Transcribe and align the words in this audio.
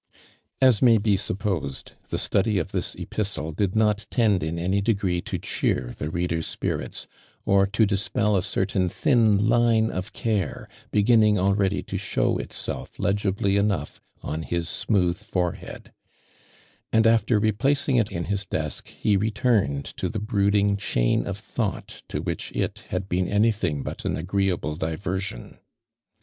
As 0.59 0.81
may 0.81 0.97
be 0.97 1.15
supposed, 1.15 1.91
the 2.09 2.17
study 2.17 2.57
of 2.57 2.71
this 2.71 2.95
epistle 2.95 3.51
did 3.51 3.75
not 3.75 4.07
tend 4.09 4.41
in 4.41 4.57
any 4.57 4.81
degree 4.81 5.21
to 5.21 5.37
cheer 5.37 5.93
the 5.95 6.09
reader's 6.09 6.47
spirits, 6.47 7.05
or 7.45 7.67
to 7.67 7.85
dispel 7.85 8.35
a 8.35 8.41
certain 8.41 8.89
thin 8.89 9.47
line 9.47 9.91
of 9.91 10.11
care, 10.11 10.67
beginning 10.89 11.35
ali'eady 11.35 11.85
to 11.85 11.99
show 11.99 12.39
itself 12.39 12.97
legibly 12.97 13.57
enough 13.57 14.01
on 14.23 14.41
his 14.41 14.67
smooth 14.67 15.17
fore 15.17 15.53
head; 15.53 15.93
and 16.91 17.05
after 17.05 17.37
replacing 17.39 17.97
it 17.97 18.11
in 18.11 18.23
his 18.23 18.43
desk 18.43 18.87
he 18.87 19.15
returned 19.15 19.85
to 19.85 20.09
the 20.09 20.19
brooding 20.19 20.77
cliain 20.77 21.25
of 21.27 21.37
thought 21.37 22.01
to 22.09 22.23
which 22.23 22.51
it 22.53 22.81
had 22.89 23.07
been 23.07 23.27
anything 23.27 23.83
but 23.83 24.03
an 24.03 24.17
agree 24.17 24.49
able 24.49 24.75
diversion. 24.75 25.59